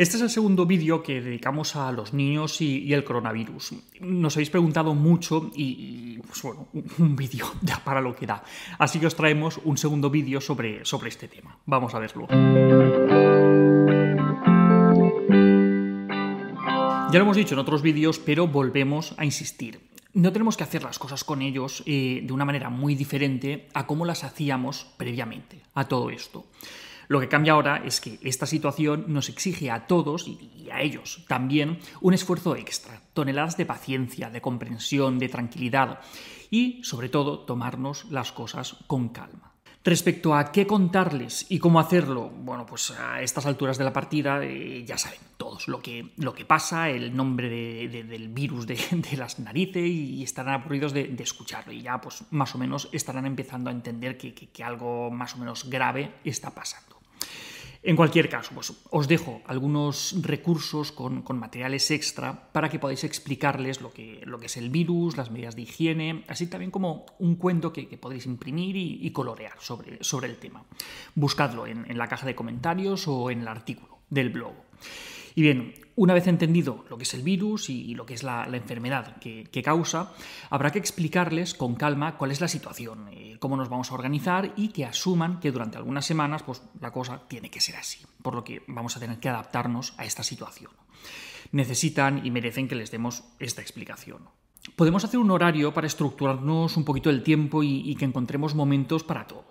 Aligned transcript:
Este 0.00 0.16
es 0.16 0.22
el 0.22 0.30
segundo 0.30 0.64
vídeo 0.64 1.02
que 1.02 1.20
dedicamos 1.20 1.76
a 1.76 1.92
los 1.92 2.14
niños 2.14 2.62
y, 2.62 2.90
el 2.94 3.04
coronavirus. 3.04 3.74
Nos 4.00 4.34
habéis 4.34 4.48
preguntado 4.48 4.94
mucho 4.94 5.50
y, 5.54 6.16
pues 6.20 6.40
bueno, 6.40 6.68
un 7.00 7.14
vídeo 7.14 7.44
ya 7.60 7.84
para 7.84 8.00
lo 8.00 8.16
que 8.16 8.24
da. 8.24 8.42
Así 8.78 8.98
que 8.98 9.06
os 9.06 9.14
traemos 9.14 9.60
un 9.62 9.76
segundo 9.76 10.08
vídeo 10.08 10.40
sobre, 10.40 10.86
sobre 10.86 11.10
este 11.10 11.28
tema. 11.28 11.58
Vamos 11.66 11.94
a 11.94 11.98
verlo. 11.98 12.28
Ya 17.12 17.18
lo 17.18 17.24
hemos 17.24 17.36
dicho 17.36 17.54
en 17.54 17.58
otros 17.58 17.82
vídeos, 17.82 18.18
pero 18.18 18.48
volvemos 18.48 19.12
a 19.18 19.26
insistir. 19.26 19.80
No 20.14 20.32
tenemos 20.32 20.56
que 20.56 20.64
hacer 20.64 20.82
las 20.82 20.98
cosas 20.98 21.24
con 21.24 21.42
ellos 21.42 21.82
eh, 21.84 22.22
de 22.24 22.32
una 22.32 22.46
manera 22.46 22.70
muy 22.70 22.94
diferente 22.94 23.68
a 23.74 23.86
cómo 23.86 24.06
las 24.06 24.24
hacíamos 24.24 24.86
previamente 24.96 25.60
a 25.74 25.88
todo 25.88 26.08
esto. 26.08 26.46
Lo 27.10 27.18
que 27.18 27.28
cambia 27.28 27.54
ahora 27.54 27.82
es 27.84 28.00
que 28.00 28.20
esta 28.22 28.46
situación 28.46 29.06
nos 29.08 29.28
exige 29.30 29.68
a 29.68 29.88
todos 29.88 30.28
y 30.28 30.70
a 30.70 30.80
ellos 30.80 31.24
también 31.26 31.80
un 32.00 32.14
esfuerzo 32.14 32.54
extra, 32.54 33.02
toneladas 33.14 33.56
de 33.56 33.66
paciencia, 33.66 34.30
de 34.30 34.40
comprensión, 34.40 35.18
de 35.18 35.28
tranquilidad 35.28 35.98
y, 36.52 36.80
sobre 36.84 37.08
todo, 37.08 37.40
tomarnos 37.40 38.04
las 38.12 38.30
cosas 38.30 38.76
con 38.86 39.08
calma. 39.08 39.54
Respecto 39.82 40.36
a 40.36 40.52
qué 40.52 40.68
contarles 40.68 41.46
y 41.48 41.58
cómo 41.58 41.80
hacerlo, 41.80 42.30
bueno, 42.30 42.64
pues 42.64 42.92
a 42.92 43.20
estas 43.20 43.44
alturas 43.44 43.76
de 43.76 43.82
la 43.82 43.92
partida 43.92 44.44
eh, 44.44 44.84
ya 44.86 44.96
saben 44.96 45.18
todos 45.36 45.66
lo 45.66 45.82
que, 45.82 46.12
lo 46.16 46.32
que 46.32 46.44
pasa, 46.44 46.90
el 46.90 47.16
nombre 47.16 47.48
del 47.88 48.28
virus 48.28 48.66
de, 48.68 48.78
las 49.16 49.40
narices 49.40 49.84
y 49.84 50.22
estarán 50.22 50.54
aburridos 50.54 50.92
de, 50.92 51.12
escucharlo 51.18 51.72
y 51.72 51.82
ya 51.82 52.00
pues 52.00 52.22
más 52.30 52.54
o 52.54 52.58
menos 52.58 52.88
estarán 52.92 53.26
empezando 53.26 53.68
a 53.68 53.72
entender 53.72 54.16
que 54.16 54.62
algo 54.62 55.10
más 55.10 55.34
o 55.34 55.38
menos 55.38 55.68
grave 55.68 56.12
está 56.22 56.50
pasando. 56.50 56.89
En 57.82 57.96
cualquier 57.96 58.28
caso, 58.28 58.50
pues 58.54 58.74
os 58.90 59.08
dejo 59.08 59.40
algunos 59.46 60.14
recursos 60.20 60.92
con, 60.92 61.24
materiales 61.38 61.90
extra 61.90 62.52
para 62.52 62.68
que 62.68 62.78
podáis 62.78 63.04
explicarles 63.04 63.80
lo 63.80 63.90
que, 63.90 64.20
lo 64.26 64.38
que, 64.38 64.46
es 64.46 64.58
el 64.58 64.68
virus, 64.68 65.16
las 65.16 65.30
medidas 65.30 65.56
de 65.56 65.62
higiene, 65.62 66.24
así 66.28 66.46
también 66.46 66.70
como 66.70 67.06
un 67.18 67.36
cuento 67.36 67.72
que, 67.72 67.86
podéis 67.96 68.26
imprimir 68.26 68.76
y, 68.76 69.10
colorear 69.12 69.54
sobre, 69.60 69.96
sobre, 70.04 70.28
el 70.28 70.36
tema. 70.36 70.62
Buscadlo 71.14 71.66
en, 71.66 71.90
en 71.90 71.96
la 71.96 72.06
caja 72.06 72.26
de 72.26 72.34
comentarios 72.34 73.08
o 73.08 73.30
en 73.30 73.40
el 73.40 73.48
artículo 73.48 74.00
del 74.10 74.28
blog. 74.28 74.52
Y 75.40 75.42
bien, 75.42 75.72
una 75.96 76.12
vez 76.12 76.26
entendido 76.26 76.84
lo 76.90 76.98
que 76.98 77.04
es 77.04 77.14
el 77.14 77.22
virus 77.22 77.70
y 77.70 77.94
lo 77.94 78.04
que 78.04 78.12
es 78.12 78.22
la, 78.22 78.44
enfermedad 78.52 79.16
que, 79.16 79.62
causa, 79.64 80.12
habrá 80.50 80.70
que 80.70 80.78
explicarles 80.78 81.54
con 81.54 81.76
calma 81.76 82.18
cuál 82.18 82.30
es 82.30 82.42
la 82.42 82.48
situación, 82.48 83.08
eh, 83.10 83.38
cómo 83.38 83.56
nos 83.56 83.70
vamos 83.70 83.90
a 83.90 83.94
organizar 83.94 84.52
y 84.54 84.68
que 84.68 84.84
asuman 84.84 85.40
que 85.40 85.50
durante 85.50 85.78
algunas 85.78 86.04
semanas 86.04 86.42
pues, 86.42 86.60
la 86.78 86.90
cosa 86.90 87.22
tiene 87.26 87.48
que 87.48 87.62
ser 87.62 87.76
así, 87.76 88.04
por 88.20 88.34
lo 88.34 88.44
que 88.44 88.62
vamos 88.66 88.98
a 88.98 89.00
tener 89.00 89.18
que 89.18 89.30
adaptarnos 89.30 89.94
a 89.96 90.04
esta 90.04 90.22
situación. 90.22 90.72
Necesitan 91.52 92.20
y 92.26 92.30
merecen 92.30 92.68
que 92.68 92.74
les 92.74 92.90
demos 92.90 93.24
esta 93.38 93.62
explicación. 93.62 94.28
Podemos 94.76 95.04
hacer 95.04 95.18
un 95.18 95.30
horario 95.30 95.72
para 95.72 95.86
estructurarnos 95.86 96.76
un 96.76 96.84
poquito 96.84 97.08
el 97.08 97.22
tiempo 97.22 97.62
y 97.62 97.94
que 97.94 98.04
encontremos 98.04 98.54
momentos 98.54 99.04
para 99.04 99.26
todo 99.26 99.49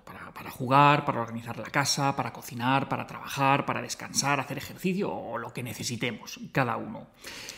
para 0.49 0.57
jugar, 0.57 1.05
para 1.05 1.21
organizar 1.21 1.57
la 1.57 1.69
casa, 1.69 2.15
para 2.15 2.33
cocinar, 2.33 2.89
para 2.89 3.05
trabajar, 3.05 3.67
para 3.67 3.83
descansar, 3.83 4.39
hacer 4.39 4.57
ejercicio 4.57 5.11
o 5.11 5.37
lo 5.37 5.53
que 5.53 5.61
necesitemos 5.61 6.39
cada 6.51 6.75
uno. 6.75 7.07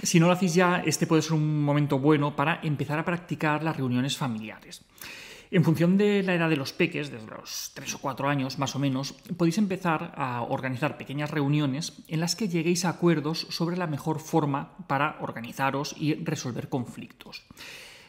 Si 0.03 0.19
no 0.19 0.27
lo 0.27 0.33
hacéis 0.33 0.55
ya, 0.55 0.83
este 0.85 1.07
puede 1.07 1.21
ser 1.21 1.33
un 1.33 1.63
momento 1.63 1.99
bueno 1.99 2.35
para 2.35 2.59
empezar 2.61 2.99
a 2.99 3.05
practicar 3.05 3.63
las 3.63 3.77
reuniones 3.77 4.17
familiares. 4.17 4.83
En 5.51 5.63
función 5.63 5.97
de 5.97 6.21
la 6.23 6.35
edad 6.35 6.49
de 6.49 6.57
los 6.57 6.73
peques, 6.73 7.11
desde 7.11 7.27
los 7.27 7.71
3 7.75 7.95
o 7.95 7.99
4 7.99 8.27
años 8.27 8.57
más 8.57 8.75
o 8.75 8.79
menos, 8.79 9.13
podéis 9.37 9.57
empezar 9.57 10.13
a 10.17 10.41
organizar 10.41 10.97
pequeñas 10.97 11.31
reuniones 11.31 11.93
en 12.09 12.19
las 12.19 12.35
que 12.35 12.49
lleguéis 12.49 12.83
a 12.83 12.89
acuerdos 12.89 13.47
sobre 13.49 13.77
la 13.77 13.87
mejor 13.87 14.19
forma 14.19 14.75
para 14.87 15.17
organizaros 15.21 15.95
y 15.97 16.15
resolver 16.15 16.67
conflictos. 16.67 17.43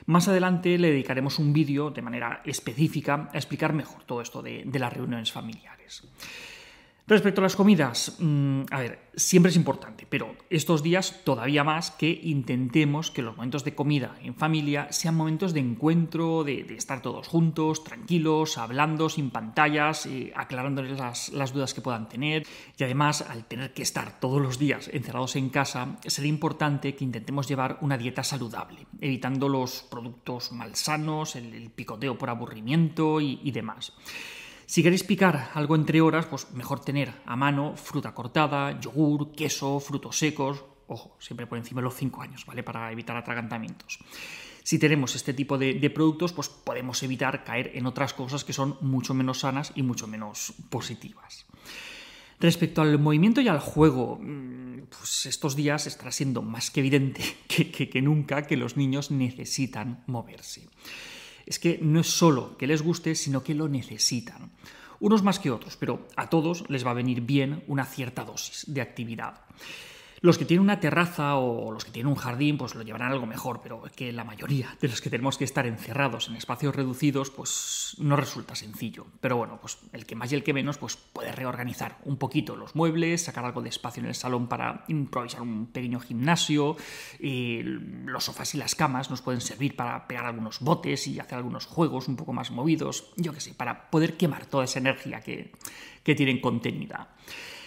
Más 0.07 0.29
adelante 0.29 0.79
le 0.79 0.91
dedicaremos 0.91 1.39
un 1.39 1.53
vídeo 1.53 1.91
de 1.91 2.03
manera 2.03 2.43
específica 2.45 3.29
a 3.33 3.37
explicar 3.37 3.73
mejor 3.73 4.05
todo 4.05 4.21
esto 4.21 4.43
de, 4.43 4.65
las 4.73 4.93
reuniones 4.93 5.33
familiares. 5.33 6.03
Respecto 7.05 7.41
a 7.41 7.43
las 7.43 7.57
comidas, 7.57 8.15
mm, 8.21 8.63
a 8.71 8.79
ver, 8.79 9.11
siempre 9.17 9.51
es 9.51 9.57
importante, 9.57 10.07
pero 10.09 10.37
estos 10.51 10.85
días 10.85 11.23
todavía 11.25 11.65
más 11.65 11.91
que 11.91 12.21
intentemos 12.23 13.11
que 13.11 13.23
los 13.23 13.37
momentos 13.37 13.65
de 13.65 13.75
comida 13.75 14.15
en 14.23 14.37
familia 14.37 14.87
sean 14.93 15.17
momentos 15.17 15.53
de 15.53 15.59
encuentro, 15.59 16.45
de, 16.45 16.61
estar 16.77 17.03
todos 17.03 17.27
juntos, 17.27 17.83
tranquilos, 17.83 18.57
hablando, 18.57 19.09
sin 19.09 19.31
pantallas, 19.31 20.07
eh, 20.07 20.33
aclarándoles 20.37 20.97
las, 21.33 21.53
dudas 21.53 21.75
que 21.75 21.81
puedan 21.81 22.09
tener. 22.09 22.47
Y 22.79 22.85
además, 22.85 23.23
al 23.23 23.47
tener 23.47 23.75
que 23.75 23.83
estar 23.83 24.21
todos 24.21 24.41
los 24.41 24.61
días 24.61 24.89
encerrados 24.93 25.35
en 25.35 25.51
casa, 25.51 25.99
sería 26.07 26.31
importante 26.31 26.95
que 26.95 27.05
intentemos 27.05 27.49
llevar 27.49 27.79
una 27.81 27.99
dieta 27.99 28.23
saludable, 28.23 28.87
evitando 29.01 29.49
los 29.49 29.83
productos 29.83 30.53
malsanos, 30.53 31.35
el 31.35 31.69
picoteo 31.71 32.17
por 32.17 32.31
aburrimiento 32.31 33.21
y 33.21 33.51
demás. 33.51 33.93
Si 34.73 34.83
queréis 34.83 35.05
picar 35.05 35.51
algo 35.53 35.77
entre 35.77 36.01
horas, 36.01 36.25
pues 36.25 36.51
mejor 36.53 36.81
tener 36.81 37.13
a 37.27 37.37
mano 37.37 37.77
fruta 37.77 38.15
cortada, 38.15 38.81
yogur, 38.81 39.33
queso, 39.33 39.79
frutos 39.81 40.17
secos, 40.17 40.65
ojo, 40.87 41.15
siempre 41.21 41.47
por 41.47 41.59
encima 41.59 41.83
de 41.83 41.85
los 41.85 41.95
5 41.95 42.23
años, 42.23 42.47
¿vale? 42.47 42.63
Para 42.63 42.91
evitar 42.91 43.15
atragantamientos. 43.19 43.99
Si 44.63 44.79
tenemos 44.79 45.15
este 45.15 45.35
tipo 45.35 45.59
de, 45.59 45.91
productos, 45.91 46.33
pues 46.33 46.49
podemos 46.49 47.03
evitar 47.03 47.45
caer 47.45 47.73
en 47.75 47.85
otras 47.85 48.15
cosas 48.15 48.45
que 48.45 48.55
son 48.55 48.79
mucho 48.81 49.13
menos 49.13 49.41
sanas 49.41 49.73
y 49.75 49.83
mucho 49.83 50.07
menos 50.07 50.55
positivas. 50.71 51.45
Respecto 52.41 52.81
al 52.81 52.99
movimiento 52.99 53.43
y 53.43 53.49
al 53.49 53.61
juego, 53.61 54.21
mm, 54.23 54.85
pues 54.89 55.27
estos 55.27 55.55
días 55.55 55.87
estará 55.87 56.13
siendo 56.13 56.41
más 56.41 56.71
que 56.71 56.81
evidente 56.81 57.23
que 57.47 58.01
nunca 58.01 58.47
que 58.47 58.57
los 58.57 58.79
niños 58.79 59.11
necesitan 59.11 60.03
moverse 60.07 60.67
es 61.47 61.59
que 61.59 61.79
no 61.83 62.01
es 62.01 62.09
solo 62.09 62.57
que 62.57 62.67
les 62.67 62.83
guste, 62.83 63.15
sino 63.15 63.43
que 63.43 63.55
lo 63.55 63.69
necesitan. 63.69 64.53
Unos 65.01 65.23
más 65.23 65.39
que 65.39 65.51
otros, 65.51 65.77
pero 65.77 66.07
a 66.17 66.31
todos 66.31 66.69
les 66.69 66.87
va 66.87 66.93
a 66.93 66.95
venir 66.95 67.23
bien 67.23 67.65
una 67.67 67.85
cierta 67.85 68.25
dosis 68.25 68.65
de 68.73 68.81
actividad. 68.81 69.41
Los 70.23 70.39
que 70.39 70.45
tienen 70.45 70.63
una 70.63 70.79
terraza 70.79 71.35
o 71.35 71.73
los 71.73 71.85
que 71.85 71.91
tienen 71.91 72.13
un 72.13 72.17
jardín, 72.17 72.57
pues 72.57 72.77
lo 72.77 72.83
llevarán 72.83 73.11
algo 73.11 73.27
mejor, 73.27 73.61
pero 73.61 73.85
es 73.85 73.93
que 73.93 74.13
la 74.13 74.23
mayoría 74.23 74.77
de 74.81 74.87
los 74.87 75.01
que 75.01 75.11
tenemos 75.11 75.37
que 75.37 75.43
estar 75.43 75.67
encerrados 75.67 76.29
en 76.29 76.37
espacios 76.37 76.77
reducidos, 76.77 77.31
pues 77.31 77.97
no 77.99 78.15
resulta 78.15 78.55
sencillo. 78.55 79.05
Pero 79.21 79.37
bueno, 79.37 79.59
pues 79.61 79.79
el 79.93 80.07
que 80.07 80.15
más 80.15 80.31
y 80.31 80.37
el 80.37 80.45
que 80.45 80.53
menos, 80.53 80.79
pues 80.79 80.97
puede 80.97 81.33
reorganizar 81.33 81.99
un 82.05 82.19
poquito 82.19 82.55
los 82.55 82.77
muebles, 82.77 83.25
sacar 83.25 83.45
algo 83.45 83.63
de 83.63 83.71
espacio 83.71 84.01
en 84.01 84.11
el 84.11 84.15
salón 84.15 84.47
para 84.47 84.85
improvisar 84.87 85.43
un 85.43 85.67
pequeño 85.67 85.99
gimnasio, 85.99 86.77
y 87.19 87.63
los 87.65 88.23
sofás 88.23 88.55
y 88.55 88.59
las 88.59 88.77
camas 88.77 89.11
nos 89.11 89.23
pueden 89.23 89.41
servir 89.41 89.75
para 89.75 90.07
pegar 90.07 90.27
algunos 90.27 90.61
botes 90.61 91.09
y 91.09 91.19
hacer 91.19 91.39
algunos 91.39 91.67
juegos 91.67 92.07
un 92.07 92.15
poco 92.15 92.33
más 92.33 92.53
movidos, 92.53 93.13
yo 93.17 93.33
qué 93.33 93.41
sé, 93.41 93.55
para 93.55 93.91
poder 93.91 94.17
quemar 94.17 94.47
toda 94.47 94.67
esa 94.67 94.79
energía 94.79 95.21
que, 95.21 95.51
que 96.05 96.15
tienen 96.15 96.41
contenida. 96.41 97.09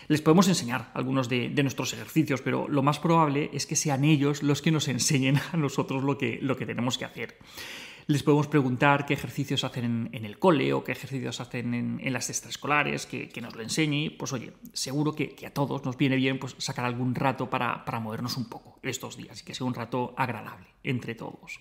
Les 0.07 0.21
podemos 0.21 0.47
enseñar 0.47 0.91
algunos 0.93 1.29
de, 1.29 1.49
nuestros 1.63 1.93
ejercicios, 1.93 2.41
pero 2.41 2.67
lo 2.67 2.83
más 2.83 2.99
probable 2.99 3.49
es 3.53 3.65
que 3.65 3.75
sean 3.75 4.03
ellos 4.03 4.43
los 4.43 4.61
que 4.61 4.71
nos 4.71 4.87
enseñen 4.95 5.39
a 5.51 5.57
nosotros 5.57 6.03
lo 6.03 6.17
que, 6.17 6.65
tenemos 6.65 6.97
que 6.97 7.05
hacer. 7.05 7.37
Les 8.07 8.21
podemos 8.21 8.47
preguntar 8.47 9.07
qué 9.07 9.15
ejercicios 9.15 9.63
hacen 9.63 10.09
en, 10.11 10.25
el 10.25 10.37
cole 10.37 10.73
o 10.73 10.83
qué 10.83 10.91
ejercicios 10.91 11.41
hacen 11.41 11.73
en, 11.73 12.13
las 12.13 12.29
extraescolares, 12.29 13.07
que, 13.07 13.29
que, 13.29 13.41
nos 13.41 13.55
lo 13.55 13.63
enseñe. 13.63 14.11
Pues 14.11 14.31
oye, 14.31 14.53
seguro 14.73 15.13
que, 15.13 15.35
a 15.45 15.49
todos 15.49 15.83
nos 15.85 15.97
viene 15.97 16.15
bien 16.15 16.37
pues, 16.37 16.55
sacar 16.59 16.85
algún 16.85 17.15
rato 17.15 17.49
para, 17.49 17.83
para 17.83 17.99
movernos 17.99 18.37
un 18.37 18.47
poco 18.47 18.79
estos 18.83 19.17
días 19.17 19.41
y 19.41 19.43
que 19.43 19.55
sea 19.55 19.65
un 19.65 19.73
rato 19.73 20.13
agradable 20.17 20.67
entre 20.83 21.15
todos. 21.15 21.59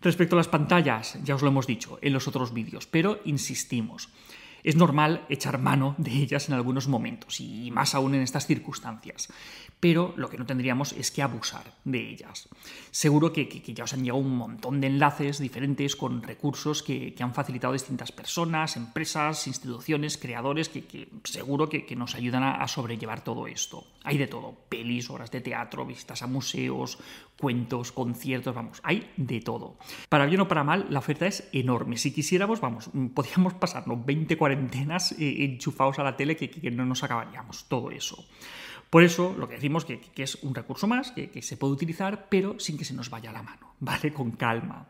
Respecto 0.00 0.36
a 0.36 0.38
las 0.38 0.46
pantallas, 0.46 1.18
ya 1.24 1.34
os 1.34 1.42
lo 1.42 1.48
hemos 1.48 1.66
dicho 1.66 1.98
en 2.02 2.12
los 2.12 2.28
otros 2.28 2.54
vídeos, 2.54 2.86
pero 2.86 3.20
insistimos. 3.24 4.10
Es 4.64 4.76
normal 4.76 5.24
echar 5.28 5.58
mano 5.58 5.94
de 5.98 6.12
ellas 6.12 6.48
en 6.48 6.54
algunos 6.54 6.88
momentos, 6.88 7.40
y 7.40 7.70
más 7.70 7.94
aún 7.94 8.14
en 8.14 8.22
estas 8.22 8.46
circunstancias, 8.46 9.28
pero 9.80 10.12
lo 10.16 10.28
que 10.28 10.38
no 10.38 10.46
tendríamos 10.46 10.92
es 10.92 11.10
que 11.10 11.22
abusar 11.22 11.72
de 11.84 12.10
ellas. 12.10 12.48
Seguro 12.90 13.32
que, 13.32 13.46
ya 13.66 13.84
os 13.84 13.92
han 13.94 14.02
llegado 14.02 14.20
un 14.20 14.36
montón 14.36 14.80
de 14.80 14.88
enlaces 14.88 15.38
diferentes 15.38 15.94
con 15.94 16.22
recursos 16.22 16.82
que, 16.82 17.14
han 17.18 17.34
facilitado 17.34 17.72
distintas 17.72 18.12
personas, 18.12 18.76
empresas, 18.76 19.46
instituciones, 19.46 20.18
creadores, 20.18 20.68
que, 20.68 21.08
seguro 21.24 21.68
que, 21.68 21.96
nos 21.96 22.14
ayudan 22.14 22.42
a, 22.42 22.66
sobrellevar 22.68 23.22
todo 23.22 23.46
esto. 23.46 23.86
Hay 24.04 24.18
de 24.18 24.26
todo, 24.26 24.54
pelis, 24.68 25.10
obras 25.10 25.30
de 25.30 25.40
teatro, 25.40 25.86
visitas 25.86 26.22
a 26.22 26.26
museos, 26.26 26.98
cuentos, 27.38 27.92
conciertos, 27.92 28.54
vamos, 28.54 28.80
hay 28.82 29.10
de 29.16 29.40
todo. 29.40 29.76
Para 30.08 30.26
bien 30.26 30.40
o 30.40 30.48
para 30.48 30.64
mal, 30.64 30.86
la 30.90 30.98
oferta 30.98 31.26
es 31.26 31.48
enorme. 31.52 31.96
Si 31.96 32.12
quisiéramos, 32.12 32.60
vamos, 32.60 32.90
podríamos 33.14 33.54
pasarnos 33.54 34.04
20 34.04 34.36
cuarentenas 34.48 35.12
eh, 35.12 35.44
enchufados 35.44 35.98
a 35.98 36.04
la 36.04 36.16
tele 36.16 36.36
que, 36.36 36.70
no 36.70 36.86
nos 36.86 37.04
acabaríamos, 37.04 37.66
todo 37.68 37.90
eso. 37.90 38.26
Por 38.88 39.02
eso, 39.04 39.34
lo 39.36 39.46
que 39.46 39.56
decimos 39.56 39.84
que, 39.84 40.00
que 40.00 40.22
es 40.22 40.36
un 40.36 40.54
recurso 40.54 40.86
más, 40.86 41.12
que, 41.12 41.42
se 41.42 41.58
puede 41.58 41.74
utilizar, 41.74 42.28
pero 42.30 42.58
sin 42.58 42.78
que 42.78 42.86
se 42.86 42.94
nos 42.94 43.10
vaya 43.10 43.30
la 43.30 43.42
mano, 43.42 43.74
¿vale? 43.80 44.12
Con 44.12 44.32
calma. 44.32 44.88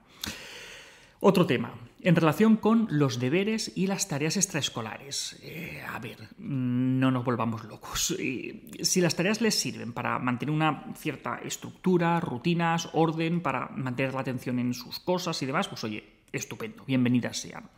Otro 1.20 1.46
tema, 1.46 1.74
en 2.00 2.14
relación 2.14 2.56
con 2.56 2.86
los 2.90 3.18
deberes 3.18 3.72
y 3.74 3.88
las 3.88 4.06
tareas 4.06 4.36
extraescolares. 4.36 5.36
Eh, 5.42 5.82
a 5.84 5.98
ver, 5.98 6.28
no 6.38 7.10
nos 7.10 7.24
volvamos 7.24 7.64
locos. 7.64 8.14
Eh, 8.20 8.62
si 8.82 9.00
las 9.00 9.16
tareas 9.16 9.40
les 9.40 9.56
sirven 9.56 9.92
para 9.92 10.20
mantener 10.20 10.54
una 10.54 10.94
cierta 10.96 11.40
estructura, 11.44 12.20
rutinas, 12.20 12.90
orden, 12.92 13.40
para 13.40 13.68
mantener 13.70 14.14
la 14.14 14.20
atención 14.20 14.60
en 14.60 14.72
sus 14.74 15.00
cosas 15.00 15.42
y 15.42 15.46
demás, 15.46 15.66
pues 15.66 15.82
oye, 15.82 16.04
estupendo, 16.30 16.84
bienvenidas 16.84 17.40
sean. 17.40 17.68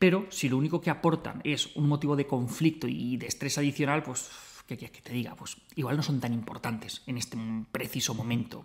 Pero 0.00 0.26
si 0.30 0.48
lo 0.48 0.56
único 0.56 0.80
que 0.80 0.88
aportan 0.88 1.42
es 1.44 1.76
un 1.76 1.86
motivo 1.86 2.16
de 2.16 2.26
conflicto 2.26 2.88
y 2.88 3.18
de 3.18 3.26
estrés 3.26 3.58
adicional, 3.58 4.02
pues, 4.02 4.30
¿qué 4.66 4.78
quieres 4.78 4.96
que 4.96 5.02
te 5.02 5.12
diga? 5.12 5.36
Pues 5.36 5.58
igual 5.76 5.98
no 5.98 6.02
son 6.02 6.20
tan 6.20 6.32
importantes 6.32 7.02
en 7.06 7.18
este 7.18 7.36
preciso 7.70 8.14
momento. 8.14 8.64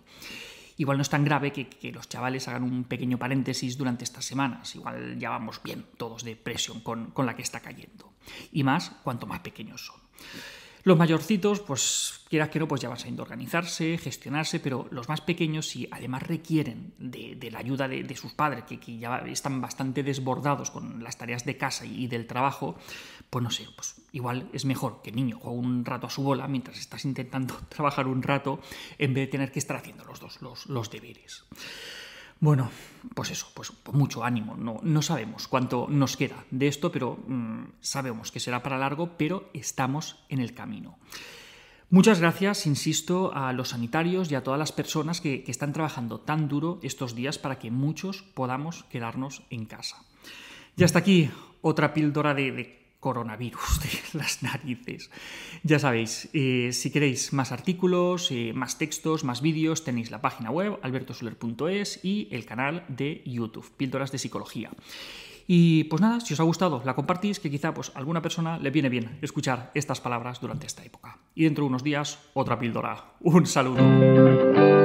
Igual 0.78 0.96
no 0.96 1.02
es 1.02 1.10
tan 1.10 1.26
grave 1.26 1.52
que, 1.52 1.92
los 1.92 2.08
chavales 2.08 2.48
hagan 2.48 2.62
un 2.62 2.84
pequeño 2.84 3.18
paréntesis 3.18 3.76
durante 3.76 4.04
estas 4.04 4.24
semanas. 4.24 4.74
Igual 4.76 5.18
ya 5.18 5.28
vamos 5.28 5.60
bien 5.62 5.84
todos 5.98 6.24
de 6.24 6.36
presión 6.36 6.80
con, 6.80 7.10
con 7.10 7.26
la 7.26 7.36
que 7.36 7.42
está 7.42 7.60
cayendo. 7.60 8.14
Y 8.50 8.62
más 8.62 8.88
cuanto 9.04 9.26
más 9.26 9.40
pequeños 9.40 9.84
son. 9.84 10.00
Los 10.86 10.96
mayorcitos, 10.96 11.58
pues 11.58 12.20
quieras 12.28 12.48
que 12.48 12.60
no, 12.60 12.68
pues 12.68 12.80
ya 12.80 12.88
van 12.88 12.96
sabiendo 12.96 13.24
organizarse, 13.24 13.98
gestionarse, 13.98 14.60
pero 14.60 14.86
los 14.92 15.08
más 15.08 15.20
pequeños, 15.20 15.66
si 15.66 15.88
además 15.90 16.22
requieren 16.22 16.94
de, 16.96 17.50
la 17.50 17.58
ayuda 17.58 17.88
de, 17.88 18.14
sus 18.14 18.34
padres, 18.34 18.62
que, 18.62 18.96
ya 18.96 19.18
están 19.26 19.60
bastante 19.60 20.04
desbordados 20.04 20.70
con 20.70 21.02
las 21.02 21.18
tareas 21.18 21.44
de 21.44 21.56
casa 21.56 21.84
y 21.86 22.06
del 22.06 22.28
trabajo, 22.28 22.76
pues 23.30 23.42
no 23.42 23.50
sé, 23.50 23.66
pues 23.74 23.96
igual 24.12 24.48
es 24.52 24.64
mejor 24.64 25.02
que 25.02 25.10
el 25.10 25.16
niño 25.16 25.40
juegue 25.40 25.58
un 25.58 25.84
rato 25.84 26.06
a 26.06 26.10
su 26.10 26.22
bola 26.22 26.46
mientras 26.46 26.78
estás 26.78 27.04
intentando 27.04 27.56
trabajar 27.68 28.06
un 28.06 28.22
rato, 28.22 28.60
en 28.96 29.12
vez 29.12 29.26
de 29.26 29.32
tener 29.32 29.50
que 29.50 29.58
estar 29.58 29.76
haciendo 29.76 30.04
los 30.04 30.20
dos 30.20 30.38
los 30.68 30.88
deberes. 30.92 31.46
Bueno, 32.38 32.70
pues 33.14 33.30
eso, 33.30 33.50
pues, 33.54 33.72
mucho 33.92 34.22
ánimo. 34.22 34.56
No, 34.56 35.02
sabemos 35.02 35.48
cuánto 35.48 35.86
nos 35.88 36.16
queda 36.16 36.44
de 36.50 36.68
esto, 36.68 36.92
pero 36.92 37.18
mm, 37.26 37.64
sabemos 37.80 38.30
que 38.30 38.40
será 38.40 38.62
para 38.62 38.78
largo, 38.78 39.16
pero 39.16 39.48
estamos 39.54 40.24
en 40.28 40.40
el 40.40 40.54
camino. 40.54 40.98
Muchas 41.88 42.20
gracias, 42.20 42.66
insisto, 42.66 43.32
a 43.32 43.52
los 43.52 43.68
sanitarios 43.68 44.30
y 44.30 44.34
a 44.34 44.42
todas 44.42 44.58
las 44.58 44.72
personas 44.72 45.20
que, 45.20 45.44
están 45.46 45.72
trabajando 45.72 46.20
tan 46.20 46.48
duro 46.48 46.80
estos 46.82 47.14
días 47.14 47.38
para 47.38 47.58
que 47.58 47.70
muchos 47.70 48.22
podamos 48.22 48.84
quedarnos 48.84 49.42
en 49.50 49.66
casa. 49.66 50.04
Y 50.76 50.84
hasta 50.84 50.98
aquí 50.98 51.30
otra 51.62 51.94
píldora 51.94 52.34
de 52.34 52.85
coronavirus 53.06 53.80
de 54.12 54.18
las 54.18 54.42
narices. 54.42 55.10
Ya 55.62 55.78
sabéis, 55.78 56.28
eh, 56.32 56.70
si 56.72 56.90
queréis 56.90 57.32
más 57.32 57.52
artículos, 57.52 58.32
eh, 58.32 58.52
más 58.52 58.78
textos, 58.78 59.22
más 59.22 59.42
vídeos, 59.42 59.84
tenéis 59.84 60.10
la 60.10 60.20
página 60.20 60.50
web 60.50 60.80
albertosoler.es 60.82 62.04
y 62.04 62.26
el 62.32 62.44
canal 62.44 62.84
de 62.88 63.22
YouTube, 63.24 63.70
Píldoras 63.76 64.10
de 64.10 64.18
Psicología. 64.18 64.70
Y 65.46 65.84
pues 65.84 66.02
nada, 66.02 66.18
si 66.18 66.34
os 66.34 66.40
ha 66.40 66.42
gustado, 66.42 66.82
la 66.84 66.96
compartís, 66.96 67.38
que 67.38 67.48
quizá 67.48 67.72
pues 67.72 67.92
alguna 67.94 68.22
persona 68.22 68.58
le 68.58 68.72
viene 68.72 68.88
bien 68.88 69.20
escuchar 69.22 69.70
estas 69.74 70.00
palabras 70.00 70.40
durante 70.40 70.66
esta 70.66 70.84
época. 70.84 71.18
Y 71.36 71.44
dentro 71.44 71.62
de 71.62 71.68
unos 71.68 71.84
días, 71.84 72.18
otra 72.34 72.58
píldora. 72.58 73.12
Un 73.20 73.46
saludo. 73.46 74.75